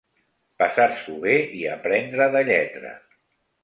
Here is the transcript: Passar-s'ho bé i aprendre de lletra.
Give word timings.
Passar-s'ho 0.63 1.19
bé 1.27 1.37
i 1.61 1.63
aprendre 1.77 2.31
de 2.39 2.47
lletra. 2.53 2.99